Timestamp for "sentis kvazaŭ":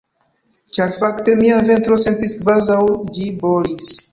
2.07-2.81